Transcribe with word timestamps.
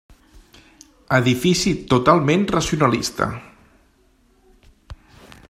Edifici 1.17 1.73
totalment 1.91 2.47
racionalista. 2.55 3.29